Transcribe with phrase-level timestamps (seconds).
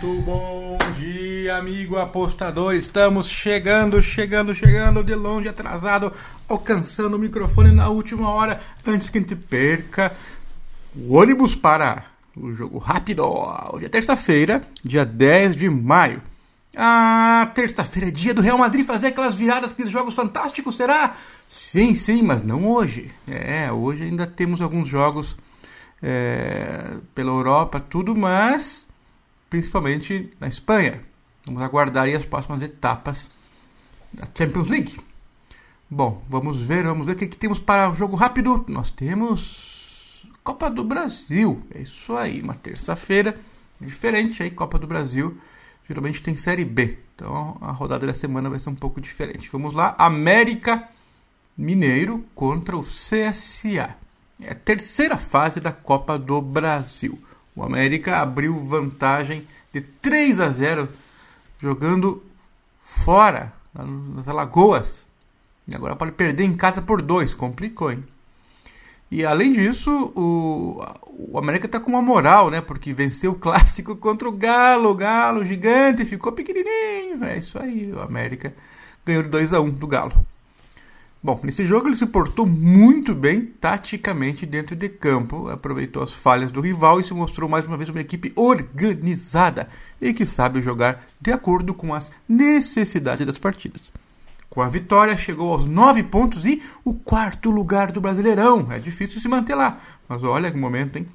[0.00, 2.74] Muito bom dia, amigo apostador.
[2.74, 6.12] Estamos chegando, chegando, chegando de longe, atrasado,
[6.48, 10.12] alcançando o microfone na última hora, antes que a gente perca
[10.94, 12.04] o ônibus para
[12.36, 13.24] o jogo rápido.
[13.72, 16.22] Hoje é terça-feira, dia 10 de maio.
[16.76, 21.16] Ah, terça-feira é dia do Real Madrid fazer aquelas viradas, aqueles jogos fantásticos, será?
[21.48, 23.10] Sim, sim, mas não hoje.
[23.26, 25.36] É, hoje ainda temos alguns jogos
[26.00, 28.86] é, pela Europa, tudo, mas
[29.48, 31.00] principalmente na Espanha.
[31.46, 33.30] Vamos aguardar as próximas etapas
[34.12, 35.00] da Champions League.
[35.90, 38.64] Bom, vamos ver, vamos ver o que, que temos para o jogo rápido.
[38.68, 41.62] Nós temos Copa do Brasil.
[41.74, 43.38] É isso aí, uma terça-feira
[43.80, 45.38] diferente aí, Copa do Brasil.
[45.88, 46.98] Geralmente tem Série B.
[47.14, 49.48] Então a rodada da semana vai ser um pouco diferente.
[49.50, 50.88] Vamos lá, América
[51.56, 53.96] Mineiro contra o CSA.
[54.40, 57.18] É a terceira fase da Copa do Brasil.
[57.58, 60.88] O América abriu vantagem de 3 a 0
[61.60, 62.22] jogando
[62.80, 65.04] fora, nas Alagoas.
[65.66, 67.34] E agora pode perder em casa por 2.
[67.34, 68.04] Complicou, hein?
[69.10, 70.80] E além disso, o,
[71.32, 72.60] o América está com uma moral, né?
[72.60, 74.90] Porque venceu o clássico contra o Galo.
[74.90, 77.24] O Galo gigante ficou pequenininho.
[77.24, 77.92] É isso aí.
[77.92, 78.54] O América
[79.04, 80.14] ganhou de 2 a 1 do Galo.
[81.20, 86.52] Bom, nesse jogo ele se portou muito bem taticamente dentro de campo, aproveitou as falhas
[86.52, 89.68] do rival e se mostrou mais uma vez uma equipe organizada
[90.00, 93.90] e que sabe jogar de acordo com as necessidades das partidas.
[94.48, 98.68] Com a vitória, chegou aos nove pontos e o quarto lugar do Brasileirão.
[98.70, 101.08] É difícil se manter lá, mas olha que momento, hein?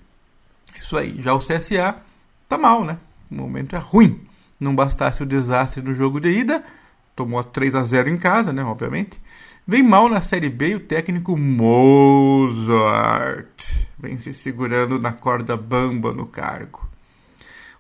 [0.78, 1.16] Isso aí.
[1.22, 1.96] Já o CSA
[2.50, 2.98] tá mal, né?
[3.32, 4.20] O momento é ruim.
[4.60, 6.64] Não bastasse o desastre do jogo de ida,
[7.16, 8.64] tomou 3 a 0 em casa, né?
[8.64, 9.20] Obviamente
[9.66, 12.68] Vem mal na Série B o técnico Mozart.
[13.98, 16.86] Vem se segurando na corda bamba no cargo.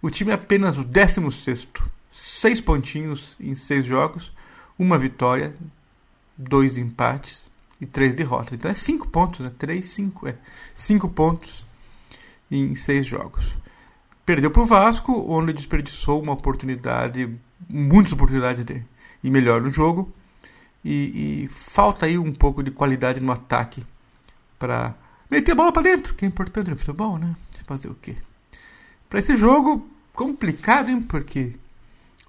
[0.01, 1.67] O time é apenas o 16.
[2.09, 4.31] Seis pontinhos em seis jogos,
[4.79, 5.53] uma vitória,
[6.37, 8.53] dois empates e três derrotas.
[8.53, 9.51] Então é cinco pontos, né?
[9.57, 10.37] Três, cinco, é.
[10.73, 11.65] Cinco pontos
[12.49, 13.53] em seis jogos.
[14.25, 17.29] Perdeu para o Vasco, onde desperdiçou uma oportunidade,
[17.67, 18.81] muitas oportunidades de
[19.21, 20.13] ir melhor no jogo
[20.83, 23.85] e, e falta aí um pouco de qualidade no ataque
[24.59, 24.93] para
[25.29, 27.35] meter a bola para dentro, que é importante no futebol, né?
[27.65, 28.15] Fazer o quê?
[29.09, 31.01] Para esse jogo complicado, hein?
[31.01, 31.53] Porque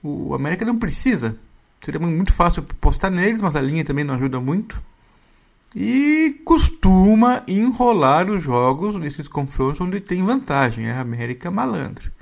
[0.02, 1.36] o América não precisa.
[1.84, 4.82] Seria muito fácil postar neles, mas a linha também não ajuda muito.
[5.74, 10.86] E costuma enrolar os jogos nesses confrontos onde tem vantagem.
[10.86, 12.12] É a América malandro.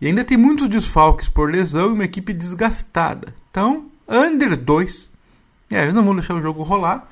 [0.00, 3.34] E ainda tem muitos desfalques por lesão e uma equipe desgastada.
[3.50, 5.10] Então, under 2
[5.70, 7.08] é, eles não vão deixar o jogo rolar.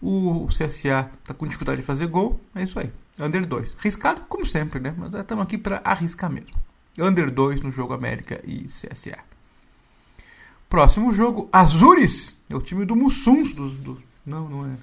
[0.00, 2.40] O CSA tá com dificuldade de fazer gol.
[2.54, 2.90] É isso aí.
[3.18, 3.76] Under 2.
[3.78, 4.94] Arriscado, como sempre, né?
[4.96, 6.56] Mas estamos aqui para arriscar mesmo.
[6.98, 9.18] Under 2 no jogo América e CSA.
[10.68, 12.38] Próximo jogo, Azures.
[12.48, 13.52] É o time do Mussuns.
[13.52, 14.76] Do, do, não, não é.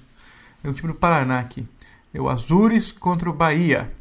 [0.62, 1.66] É o time do Paraná aqui.
[2.14, 3.92] É o Azures contra o Bahia.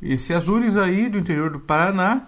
[0.00, 2.26] Esse Azures aí, do interior do Paraná,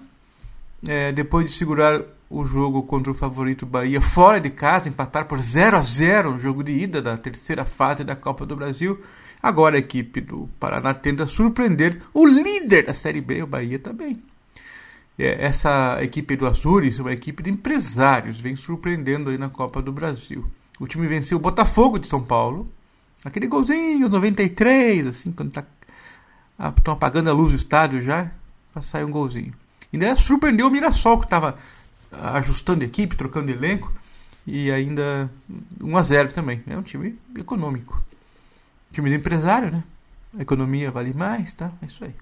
[0.86, 2.02] é, depois de segurar
[2.34, 6.38] o jogo contra o favorito Bahia fora de casa, empatar por 0 a 0 no
[6.40, 9.00] jogo de ida da terceira fase da Copa do Brasil.
[9.40, 14.20] Agora a equipe do Paraná tenta surpreender o líder da Série B, o Bahia também.
[15.16, 19.80] É, essa equipe do Azures é uma equipe de empresários, vem surpreendendo aí na Copa
[19.80, 20.44] do Brasil.
[20.80, 22.68] O time venceu o Botafogo de São Paulo.
[23.24, 25.64] Aquele golzinho, 93, assim, quando tá,
[26.76, 28.32] estão ah, apagando a luz do estádio já,
[28.72, 29.54] para sair um golzinho.
[29.92, 31.56] E ainda surpreendeu o Mirassol, que estava
[32.20, 33.92] ajustando equipe, trocando elenco
[34.46, 35.30] e ainda
[35.80, 36.62] 1 a 0 também.
[36.66, 38.02] É um time econômico.
[38.92, 39.82] Time de empresário, né?
[40.38, 41.72] A economia vale mais, tá?
[41.82, 42.14] É isso aí.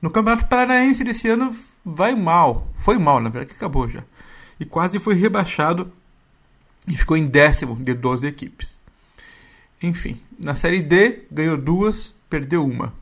[0.00, 2.68] No Campeonato Paranaense desse ano vai mal.
[2.78, 4.02] Foi mal, na verdade, que acabou já.
[4.58, 5.92] E quase foi rebaixado
[6.86, 8.80] e ficou em décimo de 12 equipes.
[9.82, 12.92] Enfim, na Série D ganhou duas, perdeu uma.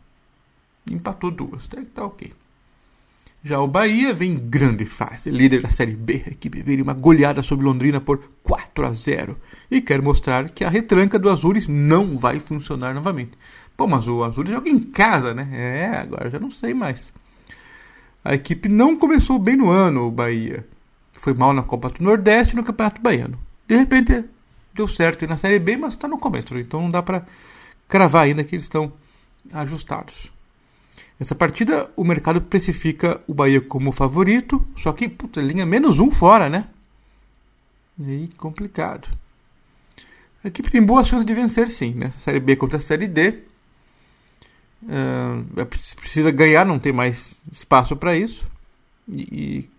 [0.91, 1.67] Empatou duas.
[1.67, 2.33] Até que tá ok.
[3.43, 6.23] Já o Bahia vem em grande fase, líder da Série B.
[6.27, 9.35] A equipe veio uma goleada sobre Londrina por 4 a 0
[9.71, 13.33] e quer mostrar que a retranca do Azures não vai funcionar novamente.
[13.75, 15.49] Pô, mas o Azures joga em casa, né?
[15.53, 17.11] É, agora já não sei mais.
[18.23, 20.67] A equipe não começou bem no ano, o Bahia.
[21.15, 23.39] Foi mal na Copa do Nordeste e no Campeonato Baiano.
[23.67, 24.23] De repente
[24.75, 27.27] deu certo na Série B, mas está no começo, então não dá para
[27.89, 28.93] cravar ainda que eles estão
[29.51, 30.31] ajustados.
[31.19, 36.11] Nessa partida, o mercado precifica o Bahia como favorito, só que, puta, linha menos um
[36.11, 36.67] fora, né?
[37.99, 39.09] E aí, complicado.
[40.43, 42.11] A equipe tem boas chances de vencer, sim, né?
[42.11, 43.41] Série B contra a Série D.
[44.83, 45.67] Uh,
[45.97, 48.47] precisa ganhar, não tem mais espaço para isso.
[49.07, 49.71] E, e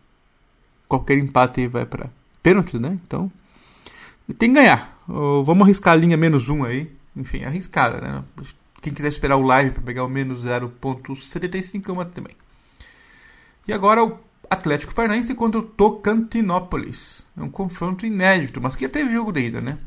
[0.88, 2.12] qualquer empate vai para
[2.44, 3.00] pênalti, né?
[3.07, 3.31] Então
[4.38, 5.01] tem que ganhar.
[5.09, 6.91] Uh, vamos arriscar a linha menos um aí.
[7.15, 8.24] Enfim, arriscada, né?
[8.81, 12.35] Quem quiser esperar o live para pegar o menos 0.75 é uma também.
[13.67, 14.19] E agora o
[14.49, 17.25] Atlético Paranaense contra o Tocantinópolis.
[17.37, 19.77] É um confronto inédito, mas que já teve jogo de ida, né?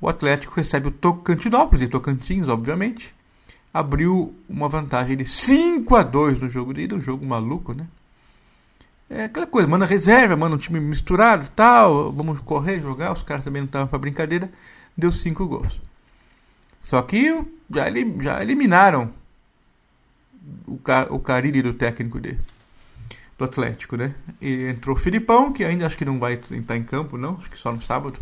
[0.00, 3.12] O Atlético recebe o Tocantinópolis, e Tocantins, obviamente.
[3.74, 7.86] Abriu uma vantagem de 5 a 2 no jogo de ida, um jogo maluco, né?
[9.10, 13.44] É aquela coisa, manda reserva, manda um time misturado tal, vamos correr, jogar, os caras
[13.44, 14.50] também não estavam para brincadeira,
[14.96, 15.78] deu 5 gols.
[16.82, 17.86] Só que já,
[18.20, 19.12] já eliminaram
[20.66, 20.78] o,
[21.10, 22.40] o Carille do técnico dele,
[23.38, 24.14] do Atlético, né?
[24.40, 27.50] E entrou o Filipão, que ainda acho que não vai estar em campo, não, acho
[27.50, 28.18] que só no sábado.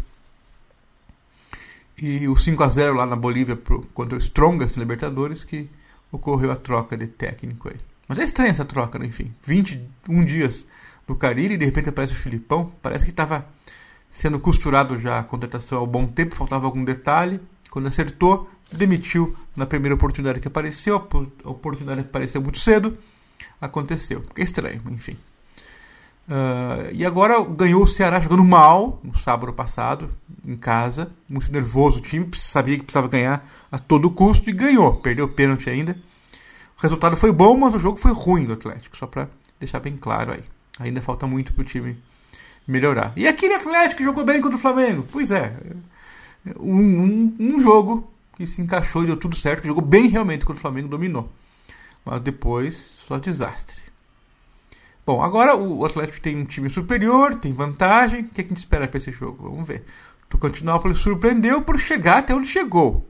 [1.96, 5.68] E o 5 a 0 lá na Bolívia pro, contra o Strongest Libertadores, que
[6.12, 7.76] ocorreu a troca de técnico aí.
[8.08, 9.06] Mas é estranha essa troca, né?
[9.06, 9.32] enfim.
[9.46, 10.66] 21 dias
[11.06, 12.72] do Carille e de repente aparece o Filipão.
[12.82, 13.46] Parece que estava
[14.10, 17.40] sendo costurado já a contratação há um bom tempo, faltava algum detalhe.
[17.70, 20.96] Quando acertou, demitiu na primeira oportunidade que apareceu.
[21.44, 22.98] A oportunidade apareceu muito cedo.
[23.60, 24.24] Aconteceu.
[24.36, 25.16] É estranho, enfim.
[26.28, 30.10] Uh, e agora ganhou o Ceará jogando mal no sábado passado,
[30.46, 31.10] em casa.
[31.28, 34.96] Muito nervoso o time, sabia que precisava ganhar a todo custo e ganhou.
[34.96, 35.96] Perdeu o pênalti ainda.
[36.78, 39.28] O resultado foi bom, mas o jogo foi ruim do Atlético, só para
[39.58, 40.42] deixar bem claro aí.
[40.78, 41.98] Ainda falta muito pro time
[42.66, 43.12] melhorar.
[43.16, 45.06] E aquele Atlético jogou bem contra o Flamengo?
[45.10, 45.52] Pois é,
[46.58, 50.58] um, um, um jogo que se encaixou e deu tudo certo, jogou bem realmente quando
[50.58, 51.30] o Flamengo dominou.
[52.04, 53.80] Mas depois, só desastre.
[55.04, 58.22] Bom, agora o Atlético tem um time superior, tem vantagem.
[58.22, 59.50] O que a gente espera para esse jogo?
[59.50, 59.84] Vamos ver.
[60.28, 63.08] Tocantinópolis surpreendeu por chegar até onde chegou.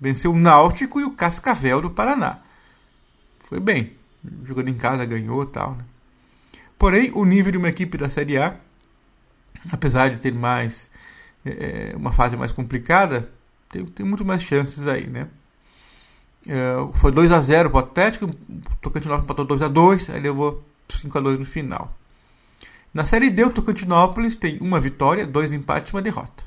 [0.00, 2.40] Venceu o Náutico e o Cascavel do Paraná.
[3.48, 3.92] Foi bem.
[4.44, 5.76] Jogando em casa, ganhou tal.
[5.76, 5.84] Né?
[6.78, 8.56] Porém, o nível de uma equipe da Série A,
[9.70, 10.90] apesar de ter mais
[11.46, 13.28] é, uma fase mais complicada,
[13.68, 15.28] tem, tem muito mais chances aí, né?
[16.48, 18.34] É, foi 2 a 0 para o Atlético,
[18.80, 21.96] Tocantinópolis empatou 2 a 2 aí levou 5 a 2 no final.
[22.94, 26.44] Na Série D, o Tocantinópolis tem uma vitória, dois empates e uma derrota.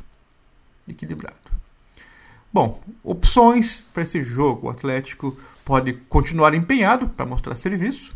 [0.87, 1.37] Equilibrado.
[2.51, 4.65] Bom, opções para esse jogo.
[4.65, 8.15] O Atlético pode continuar empenhado para mostrar serviço,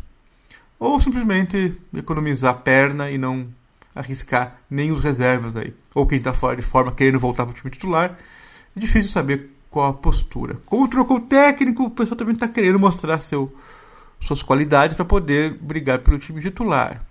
[0.80, 3.46] ou simplesmente economizar perna e não
[3.94, 5.72] arriscar nem os reservas aí.
[5.94, 8.18] Ou quem está fora de forma querendo voltar para o time titular.
[8.76, 10.58] É difícil saber qual a postura.
[10.66, 13.54] Como trocou o técnico, o pessoal também está querendo mostrar seu,
[14.20, 17.04] suas qualidades para poder brigar pelo time titular.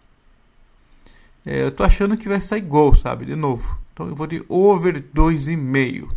[1.46, 3.26] É, eu tô achando que vai sair gol, sabe?
[3.26, 3.78] De novo.
[3.94, 6.10] Então eu vou de over 2,5.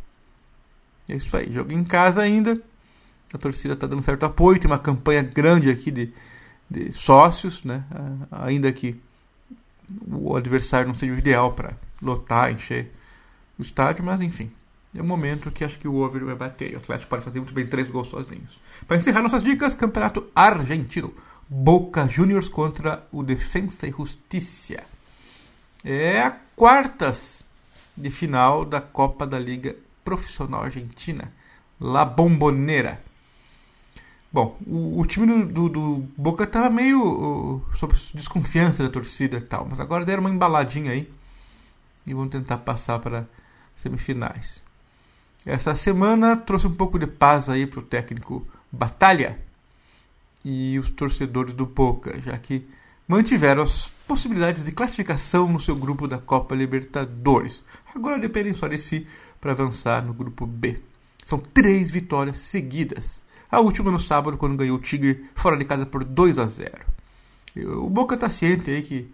[1.08, 1.52] É isso aí.
[1.52, 2.60] Jogo em casa ainda.
[3.32, 4.58] A torcida está dando certo apoio.
[4.58, 6.12] Tem uma campanha grande aqui de,
[6.70, 7.84] de sócios, né?
[8.30, 9.00] Ainda que
[10.06, 12.92] o adversário não seja o ideal para lotar, encher
[13.58, 14.50] o estádio, mas enfim.
[14.94, 16.74] É um momento que acho que o over vai bater.
[16.74, 18.58] O Atlético pode fazer muito bem três gols sozinhos.
[18.86, 21.12] Para encerrar nossas dicas, Campeonato Argentino.
[21.48, 24.82] Boca Juniors contra o Defensa e Justiça.
[25.84, 27.44] É a quartas
[27.96, 31.32] de final da Copa da Liga Profissional Argentina.
[31.80, 33.00] La Bombonera.
[34.36, 39.38] Bom, o, o time do, do, do, Boca estava meio uh, sob desconfiança da torcida
[39.38, 41.10] e tal, mas agora deram uma embaladinha aí
[42.06, 43.26] e vão tentar passar para
[43.74, 44.62] semifinais.
[45.46, 49.38] Essa semana trouxe um pouco de paz aí para o técnico Batalha
[50.44, 52.68] e os torcedores do Boca, já que
[53.08, 57.64] mantiveram as possibilidades de classificação no seu grupo da Copa Libertadores.
[57.94, 59.06] Agora dependem só de si
[59.40, 60.78] para avançar no grupo B.
[61.24, 63.24] São três vitórias seguidas.
[63.50, 66.72] A última no sábado, quando ganhou o Tigre fora de casa por 2 a 0.
[67.84, 69.10] O Boca está ciente aí que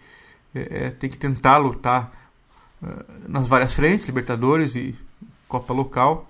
[0.55, 2.13] é, é, tem que tentar lutar
[2.83, 4.95] uh, nas várias frentes, Libertadores e
[5.47, 6.29] Copa Local,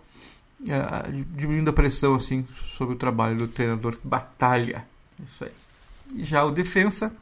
[0.61, 4.85] uh, diminuindo a pressão assim sobre o trabalho do treinador Batalha.
[5.25, 5.53] Isso aí.
[6.15, 7.13] E já o Defensa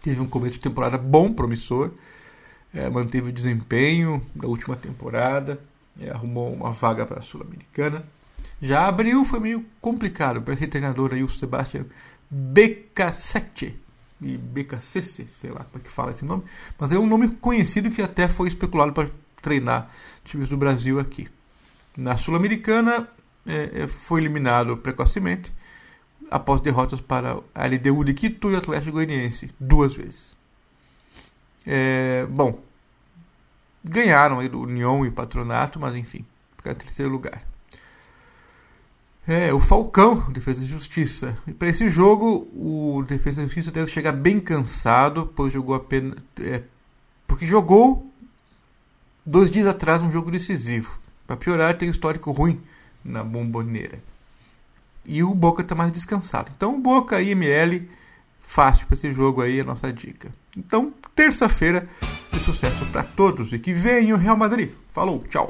[0.00, 1.90] teve um começo de temporada bom, promissor,
[2.72, 5.60] é, manteve o desempenho da última temporada,
[6.00, 8.04] é, arrumou uma vaga para a Sul-Americana.
[8.60, 11.86] Já abriu, foi meio complicado para esse treinador aí, o Sebastian
[12.30, 13.78] Becassetti,
[14.20, 16.42] e Becacesse, sei lá como é que fala esse nome,
[16.78, 19.08] mas é um nome conhecido que até foi especulado para
[19.40, 19.90] treinar
[20.24, 21.28] times do Brasil aqui.
[21.96, 23.08] Na Sul-Americana,
[23.46, 25.52] é, é foi eliminado precocemente
[26.30, 30.36] após derrotas para a LDU de Quito e o Atlético Goianiense duas vezes.
[31.66, 32.60] É, bom,
[33.84, 36.24] ganharam aí do União e Patronato, mas enfim,
[36.56, 37.42] ficaram em terceiro lugar.
[39.28, 41.36] É, o Falcão, Defesa e Justiça.
[41.46, 46.18] E para esse jogo, o Defesa e Justiça deve chegar bem cansado, pois jogou apenas.
[46.40, 46.62] É,
[47.26, 48.10] porque jogou
[49.26, 50.98] dois dias atrás um jogo decisivo.
[51.26, 52.58] Para piorar, tem um histórico ruim
[53.04, 53.98] na bomboneira.
[55.04, 56.50] E o Boca está mais descansado.
[56.56, 57.86] Então, Boca e ML,
[58.40, 60.30] fácil para esse jogo aí, a nossa dica.
[60.56, 61.86] Então, terça-feira,
[62.32, 64.70] de sucesso para todos e que venha o Real Madrid.
[64.90, 65.48] Falou, tchau.